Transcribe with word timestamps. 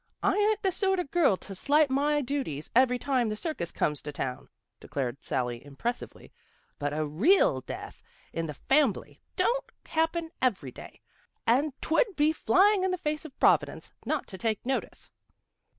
I 0.23 0.33
ain't 0.35 0.63
the 0.63 0.71
sort 0.71 0.99
o' 0.99 1.03
girl 1.03 1.37
to 1.37 1.53
slight 1.53 1.91
my 1.91 2.21
duties 2.21 2.71
every 2.75 2.97
time 2.97 3.29
the 3.29 3.35
circus 3.35 3.71
comes 3.71 4.01
to 4.01 4.11
town," 4.11 4.49
declared 4.79 5.23
Sally 5.23 5.63
impressively," 5.63 6.33
but 6.79 6.91
a 6.91 7.05
reel 7.05 7.61
death 7.67 8.01
in 8.33 8.47
the 8.47 8.55
fambly 8.55 9.19
don't 9.35 9.71
happen 9.85 10.31
every 10.41 10.71
day, 10.71 11.01
and 11.45 11.79
'twould 11.83 12.15
be 12.15 12.31
flying 12.33 12.83
in 12.83 12.89
the 12.89 12.97
face 12.97 13.25
of 13.25 13.39
Providence 13.39 13.93
not 14.03 14.25
to 14.29 14.39
take 14.39 14.65
notice." 14.65 15.11